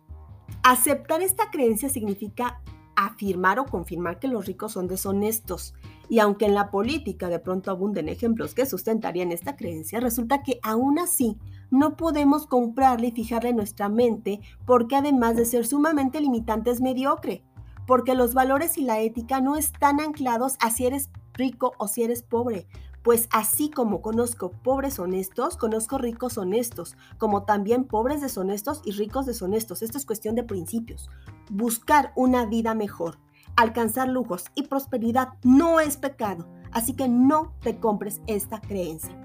Aceptar 0.62 1.22
esta 1.22 1.50
creencia 1.50 1.90
significa 1.90 2.62
afirmar 2.96 3.60
o 3.60 3.66
confirmar 3.66 4.20
que 4.20 4.28
los 4.28 4.46
ricos 4.46 4.74
son 4.74 4.88
deshonestos. 4.88 5.74
Y 6.10 6.20
aunque 6.20 6.46
en 6.46 6.54
la 6.54 6.70
política 6.70 7.30
de 7.30 7.40
pronto 7.40 7.72
abunden 7.72 8.10
ejemplos 8.10 8.54
que 8.54 8.66
sustentarían 8.66 9.32
esta 9.32 9.56
creencia, 9.56 10.00
resulta 10.00 10.44
que 10.44 10.60
aún 10.62 11.00
así 11.00 11.38
no 11.72 11.96
podemos 11.96 12.46
comprarle 12.46 13.08
y 13.08 13.12
fijarle 13.12 13.50
en 13.50 13.56
nuestra 13.56 13.90
mente 13.90 14.42
porque 14.66 14.96
además 14.96 15.36
de 15.36 15.46
ser 15.46 15.66
sumamente 15.66 16.22
limitante 16.22 16.70
es 16.70 16.82
mediocre, 16.82 17.44
porque 17.88 18.16
los 18.16 18.34
valores 18.34 18.78
y 18.78 18.84
la 18.84 19.00
ética 19.00 19.42
no 19.42 19.56
están 19.56 20.00
anclados 20.00 20.58
a 20.60 20.70
si 20.70 20.86
eres 20.86 21.10
rico 21.34 21.74
o 21.80 21.88
si 21.88 22.04
eres 22.04 22.22
pobre, 22.22 22.68
pues 23.04 23.28
así 23.32 23.70
como 23.70 24.02
conozco 24.02 24.52
pobres 24.52 24.98
honestos, 24.98 25.58
conozco 25.58 25.98
ricos 25.98 26.38
honestos, 26.38 26.96
como 27.18 27.44
también 27.44 27.84
pobres 27.84 28.22
deshonestos 28.22 28.82
y 28.86 28.92
ricos 28.92 29.26
deshonestos. 29.26 29.82
Esto 29.82 29.98
es 29.98 30.06
cuestión 30.06 30.36
de 30.36 30.44
principios. 30.44 31.10
Buscar 31.50 32.14
una 32.16 32.46
vida 32.46 32.74
mejor, 32.74 33.20
alcanzar 33.58 34.08
lujos 34.08 34.46
y 34.56 34.64
prosperidad 34.64 35.34
no 35.44 35.82
es 35.82 35.98
pecado, 35.98 36.48
así 36.72 36.94
que 36.94 37.10
no 37.10 37.54
te 37.62 37.78
compres 37.78 38.22
esta 38.26 38.62
creencia. 38.62 39.16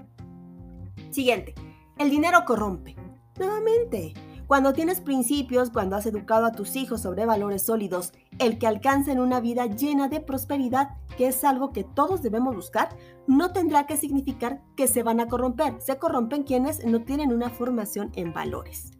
Siguiente, 1.09 1.55
el 1.97 2.09
dinero 2.09 2.43
corrompe. 2.45 2.95
Nuevamente, 3.37 4.13
cuando 4.45 4.73
tienes 4.73 4.99
principios, 4.99 5.69
cuando 5.69 5.95
has 5.95 6.05
educado 6.05 6.45
a 6.45 6.51
tus 6.51 6.75
hijos 6.75 7.01
sobre 7.01 7.25
valores 7.25 7.61
sólidos, 7.61 8.11
el 8.39 8.57
que 8.57 8.67
alcancen 8.67 9.19
una 9.19 9.39
vida 9.39 9.65
llena 9.67 10.07
de 10.07 10.21
prosperidad, 10.21 10.97
que 11.17 11.27
es 11.27 11.43
algo 11.43 11.71
que 11.71 11.83
todos 11.83 12.21
debemos 12.21 12.55
buscar, 12.55 12.89
no 13.27 13.51
tendrá 13.51 13.85
que 13.85 13.97
significar 13.97 14.61
que 14.75 14.87
se 14.87 15.03
van 15.03 15.19
a 15.19 15.27
corromper. 15.27 15.79
Se 15.79 15.97
corrompen 15.97 16.43
quienes 16.43 16.83
no 16.85 17.03
tienen 17.03 17.31
una 17.31 17.49
formación 17.49 18.11
en 18.15 18.33
valores. 18.33 18.98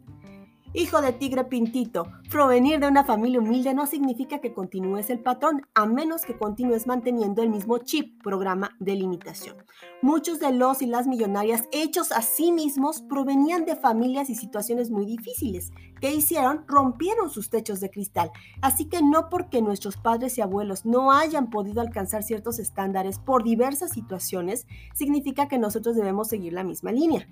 Hijo 0.72 1.02
de 1.02 1.12
tigre 1.12 1.42
pintito, 1.42 2.06
provenir 2.30 2.78
de 2.78 2.86
una 2.86 3.02
familia 3.02 3.40
humilde 3.40 3.74
no 3.74 3.88
significa 3.88 4.38
que 4.38 4.54
continúes 4.54 5.10
el 5.10 5.18
patrón, 5.18 5.62
a 5.74 5.84
menos 5.84 6.22
que 6.22 6.38
continúes 6.38 6.86
manteniendo 6.86 7.42
el 7.42 7.50
mismo 7.50 7.78
chip, 7.78 8.22
programa 8.22 8.76
de 8.78 8.94
limitación. 8.94 9.56
Muchos 10.00 10.38
de 10.38 10.52
los 10.52 10.80
y 10.80 10.86
las 10.86 11.08
millonarias 11.08 11.64
hechos 11.72 12.12
a 12.12 12.22
sí 12.22 12.52
mismos 12.52 13.02
provenían 13.02 13.64
de 13.64 13.74
familias 13.74 14.30
y 14.30 14.36
situaciones 14.36 14.90
muy 14.90 15.06
difíciles. 15.06 15.72
¿Qué 16.00 16.14
hicieron? 16.14 16.64
Rompieron 16.68 17.30
sus 17.30 17.50
techos 17.50 17.80
de 17.80 17.90
cristal. 17.90 18.30
Así 18.62 18.84
que 18.84 19.02
no 19.02 19.28
porque 19.28 19.62
nuestros 19.62 19.96
padres 19.96 20.38
y 20.38 20.40
abuelos 20.40 20.86
no 20.86 21.10
hayan 21.10 21.50
podido 21.50 21.80
alcanzar 21.80 22.22
ciertos 22.22 22.60
estándares 22.60 23.18
por 23.18 23.42
diversas 23.42 23.90
situaciones, 23.90 24.68
significa 24.94 25.48
que 25.48 25.58
nosotros 25.58 25.96
debemos 25.96 26.28
seguir 26.28 26.52
la 26.52 26.62
misma 26.62 26.92
línea. 26.92 27.26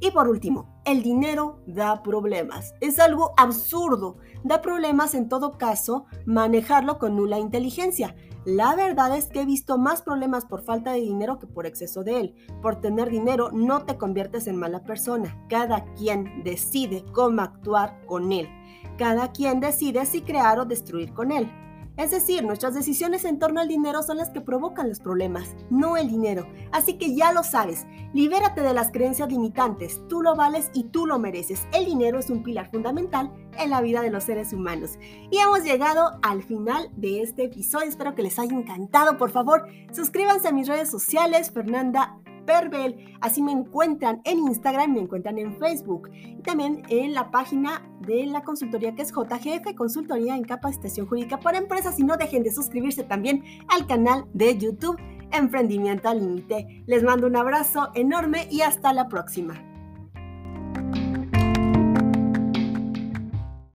Y 0.00 0.10
por 0.12 0.28
último, 0.28 0.80
el 0.84 1.02
dinero 1.02 1.60
da 1.66 2.02
problemas. 2.02 2.74
Es 2.80 3.00
algo 3.00 3.32
absurdo. 3.36 4.16
Da 4.44 4.62
problemas 4.62 5.14
en 5.14 5.28
todo 5.28 5.58
caso 5.58 6.06
manejarlo 6.24 6.98
con 6.98 7.16
nula 7.16 7.38
inteligencia. 7.38 8.14
La 8.44 8.76
verdad 8.76 9.16
es 9.16 9.26
que 9.26 9.40
he 9.40 9.46
visto 9.46 9.76
más 9.76 10.02
problemas 10.02 10.44
por 10.44 10.62
falta 10.62 10.92
de 10.92 11.00
dinero 11.00 11.38
que 11.38 11.46
por 11.48 11.66
exceso 11.66 12.04
de 12.04 12.20
él. 12.20 12.34
Por 12.62 12.80
tener 12.80 13.10
dinero 13.10 13.50
no 13.52 13.84
te 13.84 13.98
conviertes 13.98 14.46
en 14.46 14.56
mala 14.56 14.84
persona. 14.84 15.36
Cada 15.48 15.84
quien 15.94 16.44
decide 16.44 17.04
cómo 17.12 17.42
actuar 17.42 18.00
con 18.06 18.30
él. 18.30 18.48
Cada 18.96 19.32
quien 19.32 19.60
decide 19.60 20.06
si 20.06 20.22
crear 20.22 20.60
o 20.60 20.64
destruir 20.64 21.12
con 21.12 21.32
él. 21.32 21.50
Es 21.98 22.12
decir, 22.12 22.44
nuestras 22.44 22.74
decisiones 22.74 23.24
en 23.24 23.40
torno 23.40 23.60
al 23.60 23.66
dinero 23.66 24.04
son 24.04 24.18
las 24.18 24.30
que 24.30 24.40
provocan 24.40 24.88
los 24.88 25.00
problemas, 25.00 25.56
no 25.68 25.96
el 25.96 26.08
dinero. 26.08 26.46
Así 26.70 26.94
que 26.94 27.16
ya 27.16 27.32
lo 27.32 27.42
sabes, 27.42 27.88
libérate 28.14 28.62
de 28.62 28.72
las 28.72 28.92
creencias 28.92 29.28
limitantes, 29.28 30.00
tú 30.08 30.22
lo 30.22 30.36
vales 30.36 30.70
y 30.72 30.84
tú 30.84 31.06
lo 31.06 31.18
mereces. 31.18 31.66
El 31.72 31.86
dinero 31.86 32.20
es 32.20 32.30
un 32.30 32.44
pilar 32.44 32.70
fundamental 32.70 33.32
en 33.58 33.70
la 33.70 33.80
vida 33.80 34.00
de 34.00 34.10
los 34.10 34.22
seres 34.22 34.52
humanos. 34.52 34.92
Y 35.32 35.38
hemos 35.38 35.64
llegado 35.64 36.20
al 36.22 36.44
final 36.44 36.88
de 36.94 37.20
este 37.20 37.46
episodio, 37.46 37.88
espero 37.88 38.14
que 38.14 38.22
les 38.22 38.38
haya 38.38 38.56
encantado. 38.56 39.18
Por 39.18 39.30
favor, 39.30 39.66
suscríbanse 39.92 40.46
a 40.46 40.52
mis 40.52 40.68
redes 40.68 40.88
sociales, 40.88 41.50
Fernanda 41.50 42.16
Perbel. 42.48 42.96
Así 43.20 43.42
me 43.42 43.52
encuentran 43.52 44.22
en 44.24 44.38
Instagram, 44.38 44.94
me 44.94 45.00
encuentran 45.00 45.38
en 45.38 45.54
Facebook 45.58 46.10
y 46.14 46.40
también 46.42 46.82
en 46.88 47.12
la 47.12 47.30
página 47.30 47.86
de 48.00 48.24
la 48.24 48.42
consultoría 48.42 48.94
que 48.94 49.02
es 49.02 49.12
JGF, 49.12 49.74
Consultoría 49.76 50.34
en 50.34 50.44
Capacitación 50.44 51.06
Jurídica 51.06 51.38
para 51.38 51.58
Empresas. 51.58 51.98
Y 51.98 52.04
no 52.04 52.16
dejen 52.16 52.42
de 52.42 52.50
suscribirse 52.50 53.04
también 53.04 53.44
al 53.68 53.86
canal 53.86 54.24
de 54.32 54.56
YouTube 54.56 54.98
Emprendimiento 55.30 56.08
al 56.08 56.20
Límite. 56.20 56.84
Les 56.86 57.02
mando 57.02 57.26
un 57.26 57.36
abrazo 57.36 57.90
enorme 57.94 58.48
y 58.50 58.62
hasta 58.62 58.94
la 58.94 59.08
próxima. 59.08 59.67